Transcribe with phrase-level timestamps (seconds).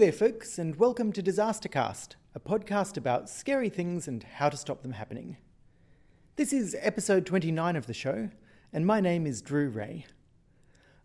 [0.00, 4.80] there, folks, and welcome to Disastercast, a podcast about scary things and how to stop
[4.80, 5.36] them happening.
[6.36, 8.30] This is episode 29 of the show,
[8.72, 10.06] and my name is Drew Rae.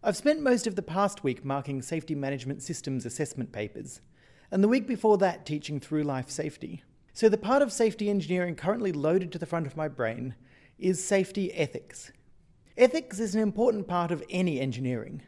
[0.02, 4.00] I've spent most of the past week marking safety management systems assessment papers,
[4.50, 6.82] and the week before that teaching through life safety.
[7.12, 10.36] So, the part of safety engineering currently loaded to the front of my brain
[10.80, 12.14] is safety ethics.
[12.78, 15.22] Ethics is an important part of any engineering.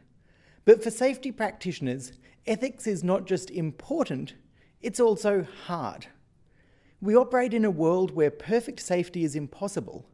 [0.64, 2.14] But for safety practitioners,
[2.48, 4.36] ethics is not just important,
[4.82, 6.08] it's also hard.
[7.02, 10.10] We operate in a world where perfect safety is impossible,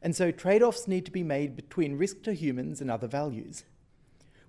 [0.00, 3.64] and so trade offs need to be made between risk to humans and other values.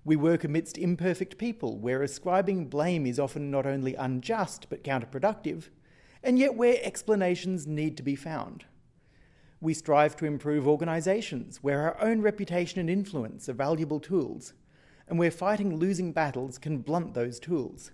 [0.06, 5.70] We work amidst imperfect people, where ascribing blame is often not only unjust but counterproductive,
[6.24, 8.66] and yet where explanations need to be found.
[9.62, 14.54] We strive to improve organisations where our own reputation and influence are valuable tools,
[15.10, 17.92] and where fighting losing battles can blunt those tools.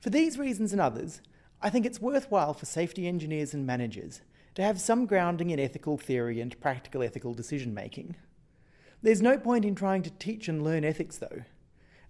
[0.00, 1.22] For these reasons and others,
[1.62, 4.20] I think it's worthwhile for safety engineers and managers
[4.56, 8.16] to have some grounding in ethical theory and practical ethical decision making.
[9.02, 11.42] There's no point in trying to teach and learn ethics, though,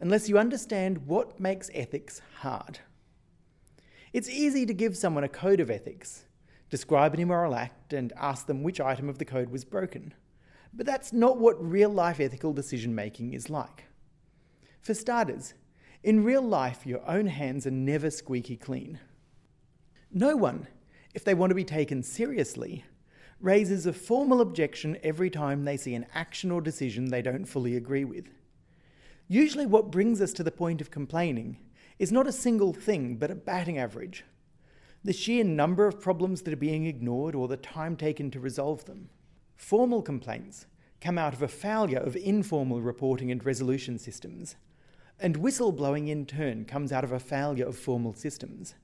[0.01, 2.81] unless you understand what makes ethics hard.
[4.13, 6.25] It's easy to give someone a code of ethics,
[6.71, 10.15] describe an immoral act, and ask them which item of the code was broken.
[10.79, 13.87] But that's not what real life ethical decision making is like.
[14.81, 15.55] For starters,
[16.05, 19.01] in real life, your own hands are never squeaky clean.
[20.12, 20.69] No one,
[21.15, 22.84] if they want to be taken seriously,
[23.41, 27.75] raises a formal objection every time they see an action or decision they don't fully
[27.77, 28.29] agree with.
[29.27, 31.59] Usually, what brings us to the point of complaining
[31.99, 34.25] is not a single thing, but a batting average
[35.05, 38.84] the sheer number of problems that are being ignored or the time taken to resolve
[38.84, 39.09] them.
[39.59, 40.67] Formal complaints
[41.01, 44.55] come out of a failure of informal reporting and resolution systems,
[45.21, 48.77] and whistleblowing in turn comes out of a failure of formal systems.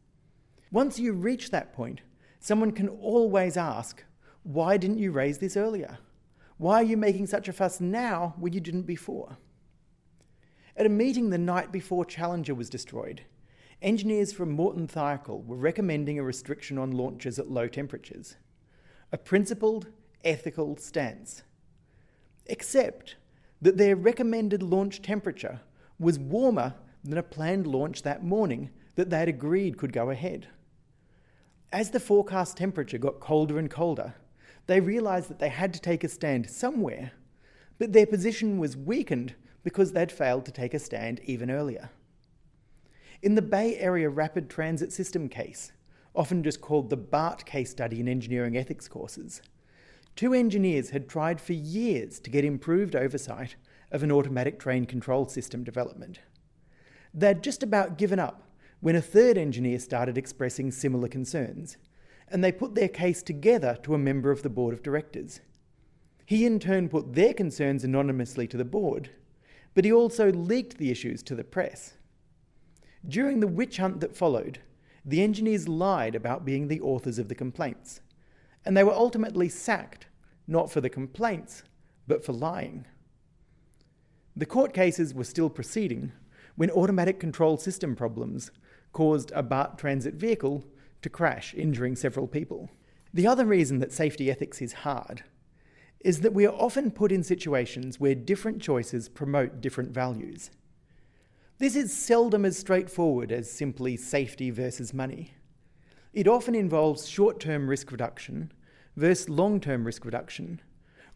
[0.72, 2.02] Once you reach that point,
[2.40, 4.04] someone can always ask,
[4.42, 5.98] Why didn't you raise this earlier?
[6.58, 9.38] Why are you making such a fuss now when you didn't before?
[10.76, 13.22] At a meeting the night before Challenger was destroyed,
[13.80, 18.36] engineers from Morton Thiokol were recommending a restriction on launches at low temperatures.
[19.12, 19.86] A principled,
[20.24, 21.42] ethical stance.
[22.46, 23.16] Except
[23.62, 25.60] that their recommended launch temperature
[25.98, 30.48] was warmer than a planned launch that morning that they had agreed could go ahead.
[31.72, 34.14] As the forecast temperature got colder and colder,
[34.66, 37.12] they realised that they had to take a stand somewhere,
[37.78, 41.90] but their position was weakened because they'd failed to take a stand even earlier.
[43.22, 45.72] In the Bay Area Rapid Transit System case,
[46.14, 49.42] often just called the BART case study in engineering ethics courses,
[50.16, 53.56] Two engineers had tried for years to get improved oversight
[53.90, 56.20] of an automatic train control system development.
[57.12, 58.42] They'd just about given up
[58.80, 61.78] when a third engineer started expressing similar concerns,
[62.28, 65.40] and they put their case together to a member of the board of directors.
[66.26, 69.10] He in turn put their concerns anonymously to the board,
[69.74, 71.94] but he also leaked the issues to the press.
[73.06, 74.60] During the witch hunt that followed,
[75.04, 78.00] the engineers lied about being the authors of the complaints
[78.64, 80.06] and they were ultimately sacked,
[80.46, 81.62] not for the complaints,
[82.06, 82.86] but for lying.
[84.36, 86.12] The court cases were still proceeding
[86.56, 88.50] when automatic control system problems
[88.92, 90.64] caused a BART transit vehicle
[91.02, 92.70] to crash, injuring several people.
[93.12, 95.22] The other reason that safety ethics is hard
[96.00, 100.50] is that we are often put in situations where different choices promote different values.
[101.58, 105.34] This is seldom as straightforward as simply safety versus money.
[106.14, 108.52] It often involves short term risk reduction
[108.96, 110.60] versus long term risk reduction,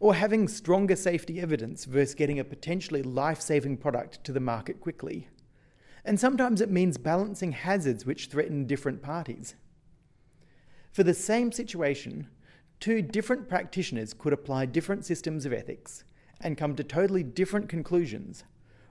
[0.01, 4.81] or having stronger safety evidence versus getting a potentially life saving product to the market
[4.81, 5.29] quickly.
[6.03, 9.55] And sometimes it means balancing hazards which threaten different parties.
[10.91, 12.27] For the same situation,
[12.81, 16.03] two different practitioners could apply different systems of ethics
[16.41, 18.43] and come to totally different conclusions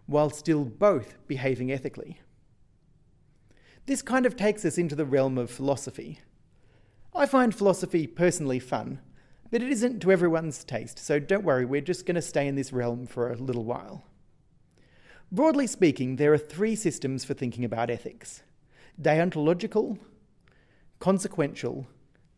[0.06, 2.22] while still both behaving ethically.
[3.88, 6.20] This kind of takes us into the realm of philosophy.
[7.14, 9.00] I find philosophy personally fun,
[9.50, 12.54] but it isn't to everyone's taste, so don't worry, we're just going to stay in
[12.54, 14.04] this realm for a little while.
[15.32, 18.42] Broadly speaking, there are three systems for thinking about ethics
[19.00, 19.98] deontological,
[20.98, 21.86] consequential,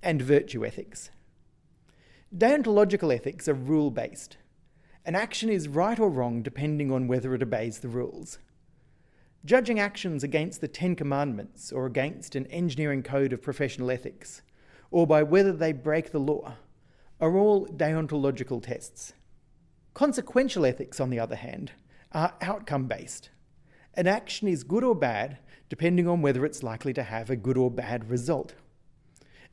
[0.05, 1.11] and virtue ethics.
[2.33, 4.37] Deontological ethics are rule based.
[5.05, 8.39] An action is right or wrong depending on whether it obeys the rules.
[9.45, 14.43] Judging actions against the Ten Commandments or against an engineering code of professional ethics,
[14.91, 16.57] or by whether they break the law,
[17.21, 19.15] are all deontological tests.
[19.95, 21.73] Consequential ethics, on the other hand,
[22.13, 23.31] are outcome based.
[23.95, 25.39] An action is good or bad
[25.71, 28.55] depending on whether it's likely to have a good or bad result.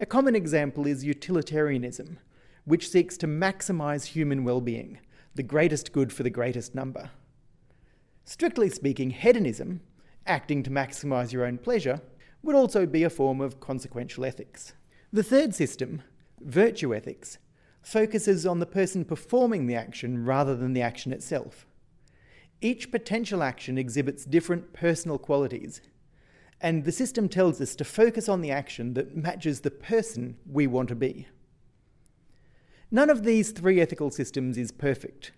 [0.01, 2.19] A common example is utilitarianism,
[2.65, 4.99] which seeks to maximize human well being,
[5.35, 7.11] the greatest good for the greatest number.
[8.29, 9.79] Strictly speaking, hedonism,
[10.25, 12.01] acting to maximize your own pleasure,
[12.44, 14.74] would also be a form of consequential ethics.
[15.13, 16.01] The third system,
[16.41, 17.38] virtue ethics,
[17.81, 21.65] focuses on the person performing the action rather than the action itself.
[22.59, 25.80] Each potential action exhibits different personal qualities,
[26.59, 30.68] and the system tells us to focus on the action that matches the person we
[30.68, 31.30] want to be.
[32.91, 35.31] None of these three ethical systems is perfect.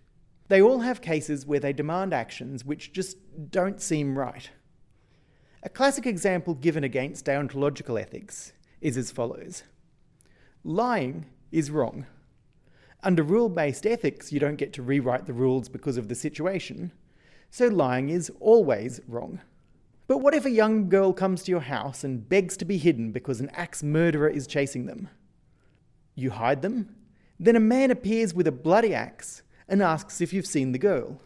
[0.50, 3.18] They all have cases where they demand actions which just
[3.52, 4.50] don't seem right.
[5.62, 9.64] A classic example given against deontological ethics is as follows
[10.64, 12.06] Lying is wrong.
[13.04, 16.92] Under rule based ethics, you don't get to rewrite the rules because of the situation,
[17.50, 19.42] so lying is always wrong.
[20.08, 23.12] But what if a young girl comes to your house and begs to be hidden
[23.12, 25.10] because an axe murderer is chasing them?
[26.16, 26.96] You hide them,
[27.40, 31.22] then a man appears with a bloody axe and asks if you've seen the girl.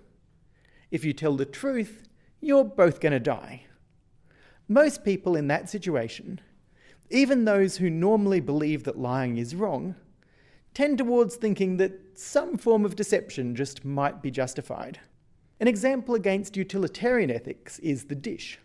[0.92, 2.04] If you tell the truth,
[2.40, 3.66] you're both going to die.
[4.68, 6.40] Most people in that situation,
[7.10, 9.96] even those who normally believe that lying is wrong,
[10.74, 15.00] tend towards thinking that some form of deception just might be justified.
[15.60, 18.60] An example against utilitarian ethics is the dish.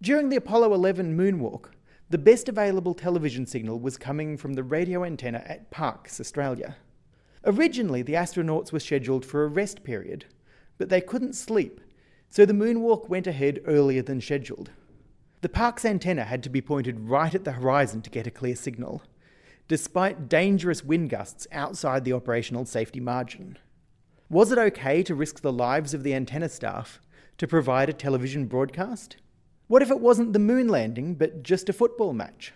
[0.00, 1.66] During the Apollo 11 moonwalk,
[2.10, 6.76] the best available television signal was coming from the radio antenna at Parkes, Australia.
[7.44, 10.24] Originally, the astronauts were scheduled for a rest period,
[10.76, 11.80] but they couldn't sleep,
[12.28, 14.70] so the moonwalk went ahead earlier than scheduled.
[15.40, 18.56] The Parkes antenna had to be pointed right at the horizon to get a clear
[18.56, 19.02] signal,
[19.68, 23.56] despite dangerous wind gusts outside the operational safety margin.
[24.28, 27.00] Was it okay to risk the lives of the antenna staff
[27.38, 29.16] to provide a television broadcast?
[29.68, 32.52] What if it wasn't the moon landing, but just a football match?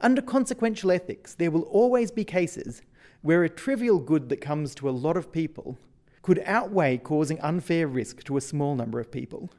[0.00, 2.82] Under consequential ethics, there will always be cases
[3.24, 5.76] where a trivial good that comes to a lot of people
[6.22, 9.50] could outweigh causing unfair risk to a small number of people.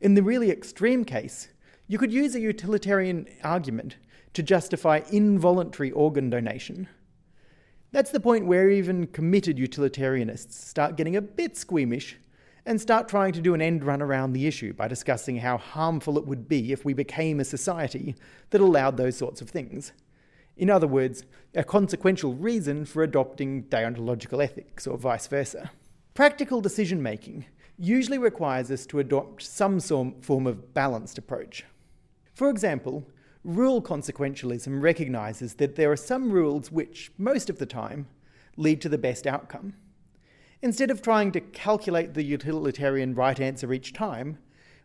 [0.00, 1.48] In the really extreme case,
[1.88, 3.96] you could use a utilitarian argument
[4.34, 6.86] to justify involuntary organ donation
[7.92, 12.16] that's the point where even committed utilitarianists start getting a bit squeamish
[12.64, 16.16] and start trying to do an end run around the issue by discussing how harmful
[16.16, 18.14] it would be if we became a society
[18.50, 19.92] that allowed those sorts of things.
[20.60, 21.24] In other words,
[21.54, 25.70] a consequential reason for adopting deontological ethics, or vice versa.
[26.12, 27.46] Practical decision making
[27.78, 31.64] usually requires us to adopt some form of balanced approach.
[32.34, 33.06] For example,
[33.42, 38.06] Rule consequentialism recognises that there are some rules which, most of the time,
[38.58, 39.72] lead to the best outcome.
[40.60, 44.36] Instead of trying to calculate the utilitarian right answer each time,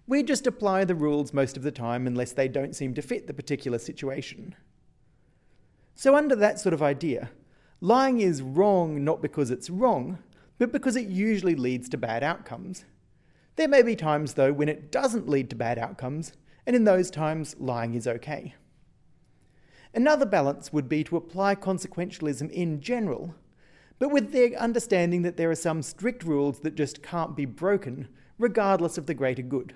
[0.07, 3.27] we just apply the rules most of the time unless they don't seem to fit
[3.27, 4.55] the particular situation.
[5.95, 7.31] So, under that sort of idea,
[7.79, 10.19] lying is wrong not because it's wrong,
[10.57, 12.83] but because it usually leads to bad outcomes.
[13.55, 16.33] There may be times, though, when it doesn't lead to bad outcomes,
[16.65, 18.55] and in those times, lying is okay.
[19.93, 23.33] Another balance would be to apply consequentialism in general,
[23.97, 28.09] but with the understanding that there are some strict rules that just can't be broken,
[28.37, 29.73] regardless of the greater good.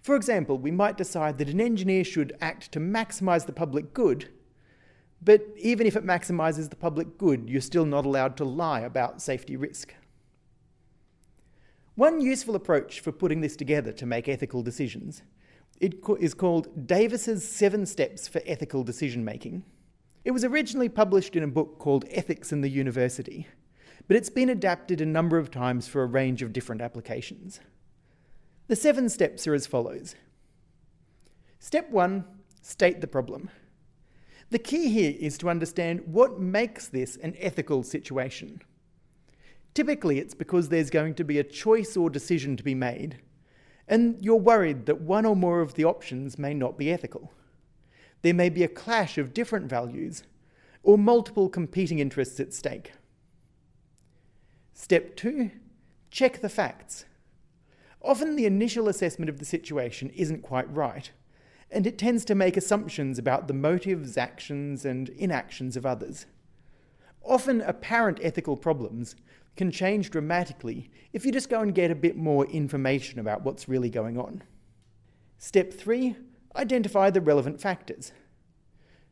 [0.00, 4.28] For example, we might decide that an engineer should act to maximise the public good,
[5.24, 9.22] but even if it maximises the public good, you're still not allowed to lie about
[9.22, 9.94] safety risk.
[11.94, 15.22] One useful approach for putting this together to make ethical decisions
[15.80, 19.64] it is called Davis's Seven Steps for Ethical Decision Making.
[20.24, 23.48] It was originally published in a book called Ethics in the University,
[24.06, 27.60] but it's been adapted a number of times for a range of different applications.
[28.68, 30.14] The seven steps are as follows
[31.58, 32.24] Step one
[32.62, 33.50] state the problem.
[34.54, 38.62] The key here is to understand what makes this an ethical situation.
[39.74, 43.20] Typically, it's because there's going to be a choice or decision to be made
[43.88, 47.32] and you're worried that one or more of the options may not be ethical.
[48.22, 50.22] There may be a clash of different values
[50.84, 52.92] or multiple competing interests at stake.
[54.72, 55.50] Step two
[56.12, 57.06] check the facts.
[58.00, 61.10] Often the initial assessment of the situation isn't quite right,
[61.70, 66.26] and it tends to make assumptions about the motives, actions, and inactions of others.
[67.22, 69.16] Often apparent ethical problems
[69.56, 73.68] can change dramatically if you just go and get a bit more information about what's
[73.68, 74.42] really going on.
[75.38, 76.16] Step three
[76.56, 78.12] identify the relevant factors.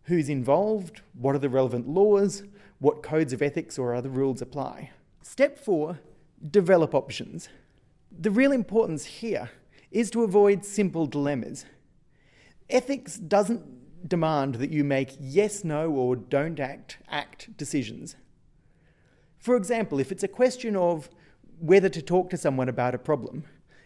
[0.05, 1.01] Who's involved?
[1.15, 2.43] What are the relevant laws?
[2.79, 4.91] What codes of ethics or other rules apply?
[5.23, 6.01] Step four
[6.51, 7.49] develop options.
[8.11, 9.51] The real importance here
[9.91, 11.65] is to avoid simple dilemmas.
[12.73, 18.17] Ethics doesn't demand that you make yes, no, or don't act, act decisions.
[19.39, 21.11] For example, if it's a question of
[21.61, 23.45] whether to talk to someone about a problem,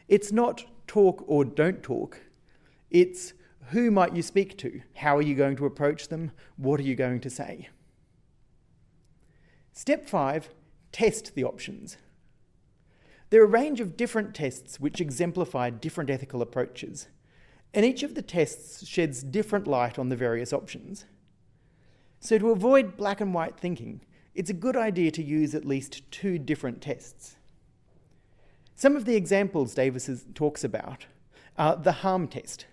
[0.09, 2.21] it's not talk or don't talk,
[2.91, 3.35] it's
[3.71, 4.81] who might you speak to?
[4.95, 6.31] How are you going to approach them?
[6.57, 7.69] What are you going to say?
[9.73, 10.51] Step five
[10.93, 11.97] test the options.
[13.31, 17.09] There are a range of different tests which exemplify different ethical approaches,
[17.77, 21.05] and each of the tests sheds different light on the various options.
[22.19, 24.01] So, to avoid black and white thinking,
[24.35, 27.37] it's a good idea to use at least two different tests.
[28.75, 31.05] Some of the examples Davis talks about
[31.59, 32.65] are the harm test.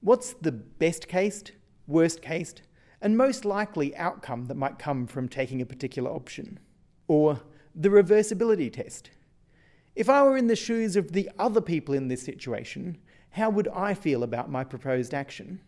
[0.00, 1.44] What's the best case,
[1.86, 2.54] worst case,
[3.02, 6.58] and most likely outcome that might come from taking a particular option?
[7.08, 7.40] Or
[7.74, 9.10] the reversibility test.
[9.94, 12.96] If I were in the shoes of the other people in this situation,
[13.34, 15.60] how would I feel about my proposed action?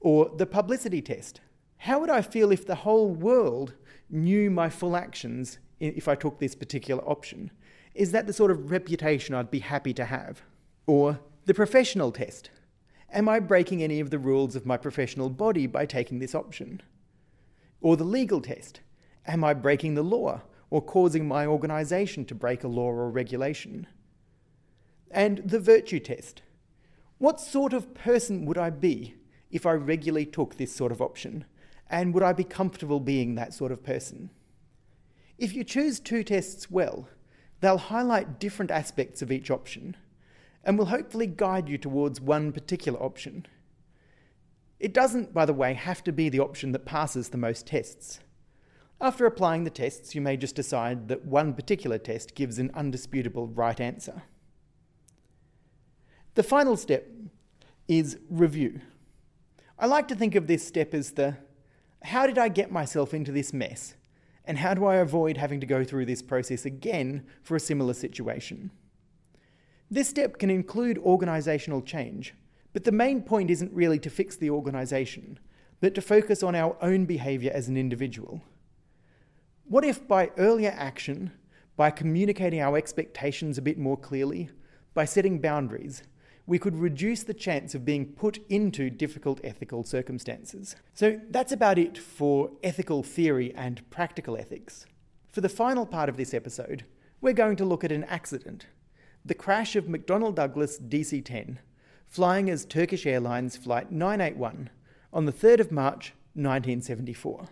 [0.00, 1.40] Or the publicity test.
[1.76, 3.74] How would I feel if the whole world
[4.10, 7.52] knew my full actions if I took this particular option?
[7.94, 10.42] Is that the sort of reputation I'd be happy to have?
[10.88, 12.50] Or the professional test.
[13.12, 16.82] Am I breaking any of the rules of my professional body by taking this option?
[17.80, 18.80] Or the legal test.
[19.24, 23.86] Am I breaking the law or causing my organisation to break a law or regulation?
[25.10, 26.42] And the virtue test.
[27.18, 29.14] What sort of person would I be
[29.50, 31.44] if I regularly took this sort of option?
[31.88, 34.30] And would I be comfortable being that sort of person?
[35.36, 37.08] If you choose two tests well,
[37.60, 39.96] they'll highlight different aspects of each option
[40.62, 43.46] and will hopefully guide you towards one particular option.
[44.78, 48.20] It doesn't, by the way, have to be the option that passes the most tests.
[49.00, 53.46] After applying the tests, you may just decide that one particular test gives an undisputable
[53.48, 54.22] right answer.
[56.34, 57.08] The final step
[57.88, 58.80] is review.
[59.78, 61.36] I like to think of this step as the
[62.02, 63.94] how did I get myself into this mess?
[64.44, 67.94] And how do I avoid having to go through this process again for a similar
[67.94, 68.70] situation?
[69.90, 72.34] This step can include organisational change,
[72.72, 75.38] but the main point isn't really to fix the organisation,
[75.80, 78.40] but to focus on our own behaviour as an individual.
[79.64, 81.32] What if by earlier action,
[81.76, 84.50] by communicating our expectations a bit more clearly,
[84.94, 86.02] by setting boundaries,
[86.50, 90.74] we could reduce the chance of being put into difficult ethical circumstances?
[90.94, 94.84] So that's about it for ethical theory and practical ethics.
[95.30, 96.84] For the final part of this episode,
[97.20, 98.66] we're going to look at an accident
[99.24, 101.60] the crash of McDonnell Douglas DC 10,
[102.08, 104.70] flying as Turkish Airlines Flight 981
[105.12, 107.46] on the 3rd of March 1974.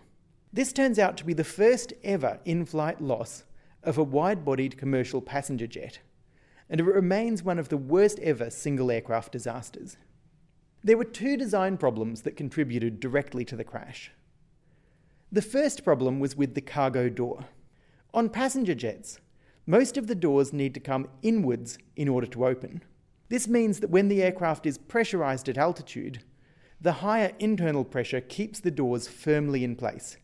[0.51, 3.45] This turns out to be the first ever in flight loss
[3.81, 5.99] of a wide bodied commercial passenger jet,
[6.69, 9.97] and it remains one of the worst ever single aircraft disasters.
[10.83, 14.11] There were two design problems that contributed directly to the crash.
[15.31, 17.45] The first problem was with the cargo door.
[18.13, 19.19] On passenger jets,
[19.67, 22.81] most of the doors need to come inwards in order to open.
[23.29, 26.23] This means that when the aircraft is pressurized at altitude,
[26.81, 30.17] the higher internal pressure keeps the doors firmly in place,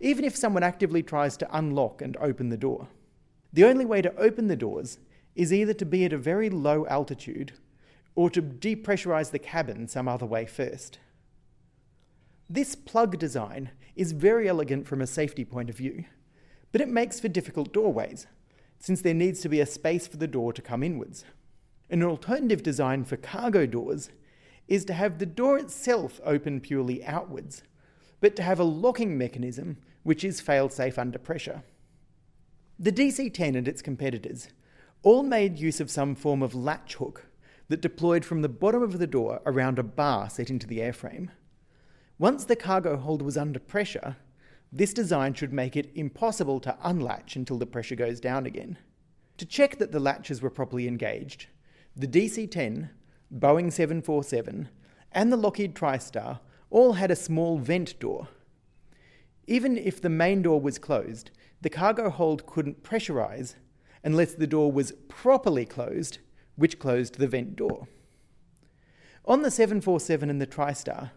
[0.00, 2.88] even if someone actively tries to unlock and open the door.
[3.52, 4.98] The only way to open the doors
[5.34, 7.52] is either to be at a very low altitude
[8.14, 10.98] or to depressurize the cabin some other way first.
[12.50, 16.04] This plug design is very elegant from a safety point of view,
[16.72, 18.26] but it makes for difficult doorways
[18.78, 21.24] since there needs to be a space for the door to come inwards.
[21.90, 24.10] An alternative design for cargo doors
[24.66, 27.62] is to have the door itself open purely outwards,
[28.20, 31.62] but to have a locking mechanism which is fail safe under pressure.
[32.78, 34.48] The DC 10 and its competitors
[35.02, 37.26] all made use of some form of latch hook
[37.68, 41.28] that deployed from the bottom of the door around a bar set into the airframe.
[42.18, 44.16] Once the cargo hold was under pressure,
[44.72, 48.76] this design should make it impossible to unlatch until the pressure goes down again.
[49.38, 51.46] To check that the latches were properly engaged,
[51.94, 52.90] the DC 10,
[53.32, 54.68] Boeing 747,
[55.12, 56.40] and the Lockheed TriStar
[56.70, 58.28] all had a small vent door.
[59.46, 61.30] Even if the main door was closed,
[61.62, 63.54] the cargo hold couldn't pressurize
[64.04, 66.18] unless the door was properly closed,
[66.56, 67.88] which closed the vent door.
[69.24, 71.10] On the 747 and the TriStar,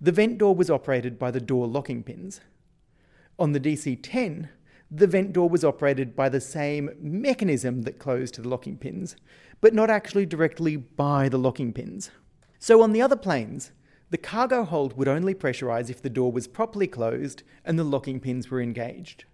[0.00, 2.40] the vent door was operated by the door locking pins.
[3.38, 4.48] On the DC 10,
[4.90, 9.16] the vent door was operated by the same mechanism that closed the locking pins,
[9.60, 12.10] but not actually directly by the locking pins.
[12.58, 13.72] So on the other planes,
[14.10, 18.20] the cargo hold would only pressurize if the door was properly closed and the locking
[18.20, 19.24] pins were engaged.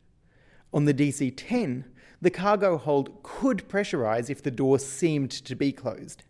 [0.73, 1.85] On the DC 10,
[2.21, 6.25] the cargo hold could pressurize if the door seemed to be closed.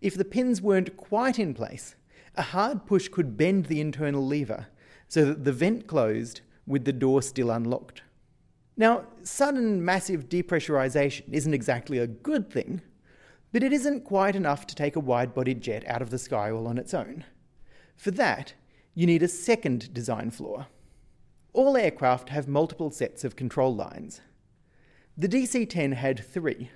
[0.00, 1.96] if the pins weren't quite in place,
[2.36, 4.66] a hard push could bend the internal lever
[5.08, 8.02] so that the vent closed with the door still unlocked.
[8.76, 12.82] Now, sudden massive depressurization isn't exactly a good thing,
[13.52, 16.50] but it isn't quite enough to take a wide bodied jet out of the sky
[16.50, 17.24] all on its own.
[17.96, 18.52] For that,
[18.94, 20.66] you need a second design flaw.
[21.56, 24.20] All aircraft have multiple sets of control lines.
[25.16, 26.68] The DC 10 had three,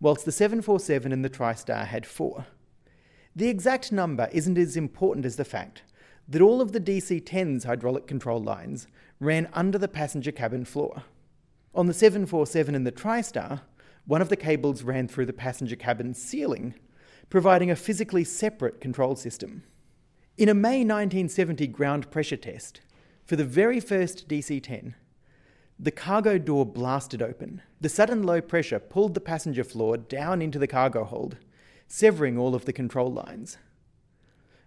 [0.00, 2.44] whilst the 747 and the TriStar had four.
[3.34, 5.80] The exact number isn't as important as the fact
[6.28, 8.86] that all of the DC 10's hydraulic control lines
[9.18, 11.04] ran under the passenger cabin floor.
[11.74, 13.62] On the 747 and the TriStar,
[14.04, 16.74] one of the cables ran through the passenger cabin ceiling,
[17.30, 19.62] providing a physically separate control system.
[20.36, 22.82] In a May 1970 ground pressure test,
[23.28, 24.94] for the very first DC 10,
[25.78, 27.60] the cargo door blasted open.
[27.78, 31.36] The sudden low pressure pulled the passenger floor down into the cargo hold,
[31.86, 33.58] severing all of the control lines.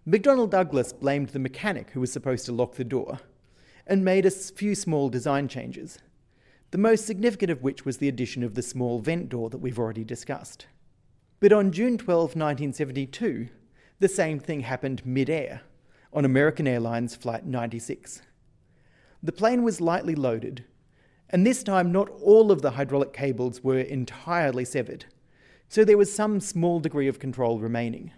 [0.08, 3.22] McDonnell Douglas blamed the mechanic who was supposed to lock the door,
[3.88, 5.98] and made a few small design changes,
[6.70, 9.80] the most significant of which was the addition of the small vent door that we've
[9.80, 10.68] already discussed.
[11.40, 13.50] But on June 12, 1972,
[13.98, 15.62] the same thing happened mid-air
[16.14, 18.22] on American Airlines Flight 96.
[19.24, 20.66] The plane was lightly loaded,
[21.30, 25.06] and this time not all of the hydraulic cables were entirely severed,
[25.70, 28.12] so there was some small degree of control remaining.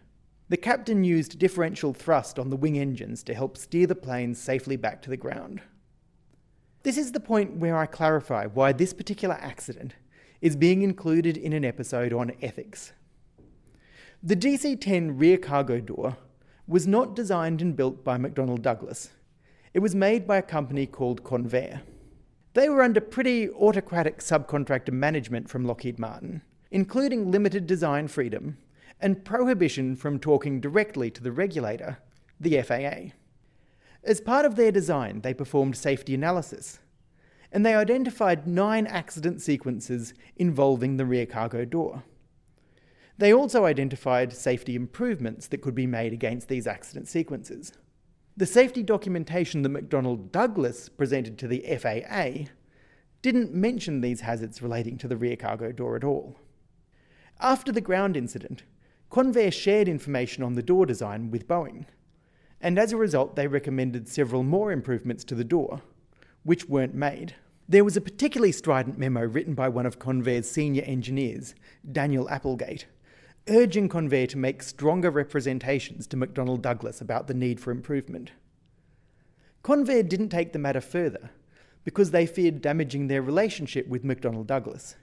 [0.48, 4.78] The captain used differential thrust on the wing engines to help steer the plane safely
[4.78, 5.62] back to the ground.
[6.84, 9.96] This is the point where I clarify why this particular accident
[10.42, 12.94] is being included in an episode on ethics.
[14.22, 16.18] The DC 10 rear cargo door
[16.68, 19.10] was not designed and built by McDonnell Douglas.
[19.74, 21.82] It was made by a company called Convair.
[22.54, 28.60] They were under pretty autocratic subcontractor management from Lockheed Martin, including limited design freedom
[29.02, 31.98] and prohibition from talking directly to the regulator,
[32.40, 33.16] the FAA.
[34.04, 36.80] As part of their design, they performed safety analysis,
[37.52, 42.04] and they identified nine accident sequences involving the rear cargo door.
[43.18, 47.74] They also identified safety improvements that could be made against these accident sequences.
[48.36, 52.52] The safety documentation that McDonnell Douglas presented to the FAA
[53.22, 56.40] didn't mention these hazards relating to the rear cargo door at all.
[57.40, 58.64] After the ground incident,
[59.12, 61.86] Convair shared information on the door design with Boeing,
[62.60, 65.84] and as a result, they recommended several more improvements to the door,
[66.42, 67.36] which weren't made.
[67.70, 71.54] There was a particularly strident memo written by one of Convair's senior engineers,
[71.92, 72.88] Daniel Applegate,
[73.50, 78.32] urging Convair to make stronger representations to McDonnell Douglas about the need for improvement.
[79.64, 81.32] Convair didn't take the matter further
[81.84, 84.96] because they feared damaging their relationship with McDonnell Douglas.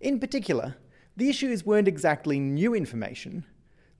[0.00, 0.76] In particular,
[1.16, 3.44] the issues weren't exactly new information,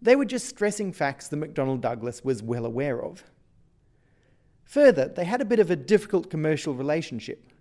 [0.04, 3.24] they were just stressing facts that McDonnell Douglas was well aware of.
[4.64, 7.53] Further, they had a bit of a difficult commercial relationship,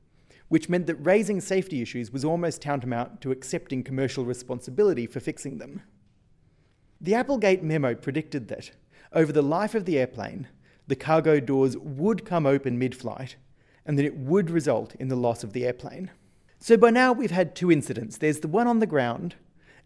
[0.54, 5.58] which meant that raising safety issues was almost tantamount to accepting commercial responsibility for fixing
[5.58, 5.82] them.
[7.02, 8.70] The Applegate memo predicted that,
[9.14, 10.48] over the life of the airplane,
[10.86, 13.36] the cargo doors would come open mid flight
[13.84, 16.12] and that it would result in the loss of the airplane.
[16.60, 19.34] So by now we've had two incidents there's the one on the ground,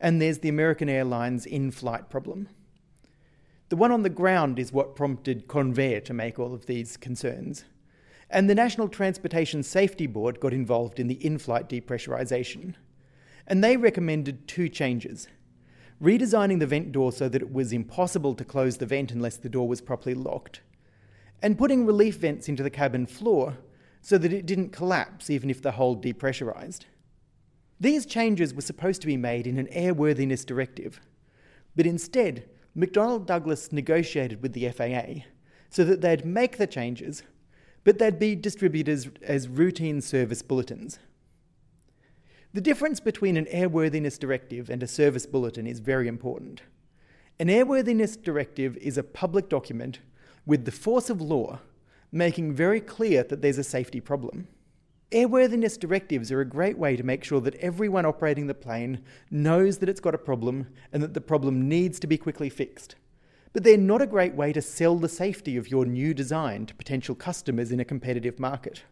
[0.01, 2.49] and there's the American Airlines in flight problem.
[3.69, 7.63] The one on the ground is what prompted Convair to make all of these concerns.
[8.29, 12.75] And the National Transportation Safety Board got involved in the in flight depressurization.
[13.45, 15.27] And they recommended two changes
[16.01, 19.49] redesigning the vent door so that it was impossible to close the vent unless the
[19.49, 20.61] door was properly locked,
[21.41, 23.57] and putting relief vents into the cabin floor
[24.01, 26.81] so that it didn't collapse even if the hold depressurized.
[27.79, 30.99] These changes were supposed to be made in an airworthiness directive,
[31.75, 35.25] but instead, McDonnell Douglas negotiated with the FAA
[35.69, 37.23] so that they'd make the changes
[37.87, 40.99] but they'd be distributed as routine service bulletins.
[42.53, 46.63] The difference between an airworthiness directive and a service bulletin is very important.
[47.39, 49.99] An airworthiness directive is a public document
[50.45, 51.59] with the force of law
[52.11, 54.49] making very clear that there's a safety problem.
[55.13, 59.77] Airworthiness directives are a great way to make sure that everyone operating the plane knows
[59.77, 62.97] that it's got a problem and that the problem needs to be quickly fixed
[63.53, 66.75] but they're not a great way to sell the safety of your new design to
[66.75, 68.83] potential customers in a competitive market.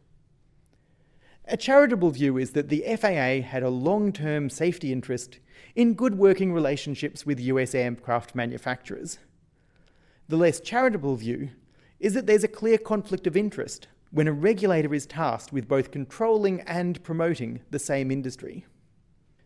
[1.48, 5.40] A charitable view is that the FAA had a long term safety interest
[5.76, 9.20] in good working relationships with US aircraft manufacturers.
[10.28, 11.50] The less charitable view
[12.00, 15.92] is that there's a clear conflict of interest when a regulator is tasked with both
[15.92, 18.66] controlling and promoting the same industry.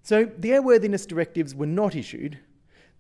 [0.01, 2.39] So, the airworthiness directives were not issued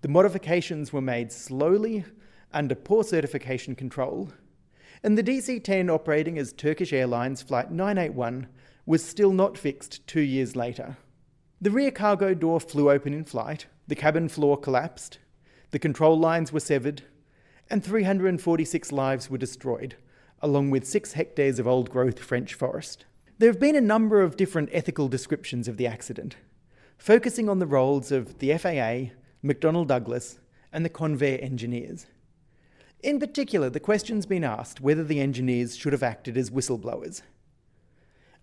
[0.01, 2.05] The modifications were made slowly,
[2.53, 4.31] under poor certification control,
[5.03, 8.47] and the DC 10 operating as Turkish Airlines Flight 981
[8.85, 10.97] was still not fixed two years later.
[11.61, 15.19] The rear cargo door flew open in flight, the cabin floor collapsed,
[15.71, 17.03] the control lines were severed,
[17.69, 19.95] and 346 lives were destroyed,
[20.41, 23.05] along with six hectares of old growth French forest.
[23.37, 26.37] There have been a number of different ethical descriptions of the accident,
[26.97, 30.39] focusing on the roles of the FAA, McDonnell Douglas,
[30.71, 32.07] and the Convair engineers.
[33.01, 37.21] In particular, the question's been asked whether the engineers should have acted as whistleblowers.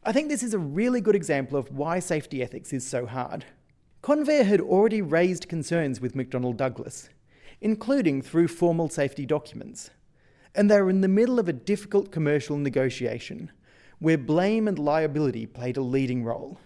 [0.03, 3.45] I think this is a really good example of why safety ethics is so hard.
[4.03, 7.11] Convair had already raised concerns with McDonnell Douglas,
[7.61, 9.91] including through formal safety documents,
[10.55, 13.51] and they were in the middle of a difficult commercial negotiation
[13.99, 16.59] where blame and liability played a leading role.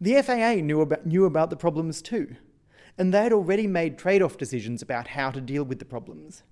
[0.00, 2.36] The FAA knew about, knew about the problems too,
[3.00, 6.42] and they had already made trade off decisions about how to deal with the problems.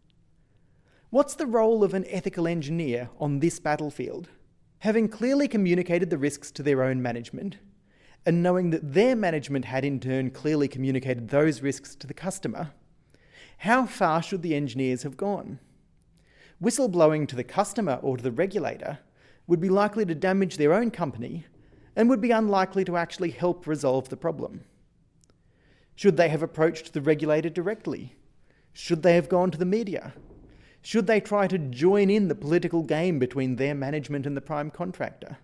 [1.10, 4.30] What's the role of an ethical engineer on this battlefield?
[4.78, 7.58] Having clearly communicated the risks to their own management,
[8.24, 12.70] and knowing that their management had in turn clearly communicated those risks to the customer,
[13.58, 15.58] how far should the engineers have gone?
[16.62, 19.00] Whistleblowing to the customer or to the regulator
[19.46, 21.44] would be likely to damage their own company
[21.94, 24.64] and would be unlikely to actually help resolve the problem.
[25.98, 28.14] Should they have approached the regulator directly?
[28.72, 30.14] Should they have gone to the media?
[30.80, 34.70] Should they try to join in the political game between their management and the prime
[34.70, 35.38] contractor?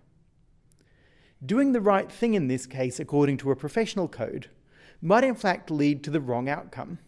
[1.45, 4.49] Doing the right thing in this case, according to a professional code,
[5.01, 6.99] might in fact lead to the wrong outcome.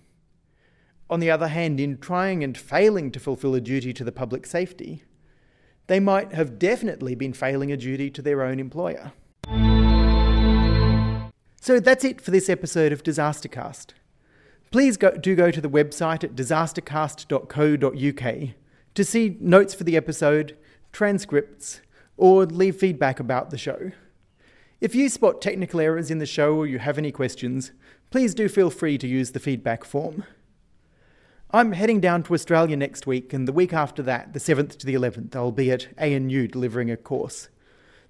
[1.10, 4.46] On the other hand, in trying and failing to fulfill a duty to the public
[4.46, 5.04] safety,
[5.88, 9.14] they might have definitely been failing a duty to their own employer.
[11.68, 13.88] So that's it for this episode of Disastercast.
[14.72, 18.50] Please go, do go to the website at disastercast.co.uk
[18.96, 20.56] to see notes for the episode,
[20.94, 21.82] transcripts,
[22.16, 23.92] or leave feedback about the show.
[24.80, 27.74] If you spot technical errors in the show or you have any questions,
[28.12, 30.24] please do feel free to use the feedback form.
[31.52, 34.86] I'm heading down to Australia next week, and the week after that, the 7th to
[34.86, 37.50] the 11th, I'll be at ANU delivering a course.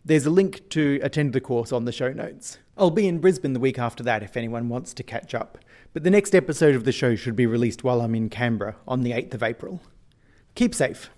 [0.05, 2.59] There's a link to attend the course on the show notes.
[2.77, 5.57] I'll be in Brisbane the week after that if anyone wants to catch up.
[5.93, 9.01] But the next episode of the show should be released while I'm in Canberra on
[9.01, 9.81] the 8th of April.
[10.53, 11.09] Keep safe.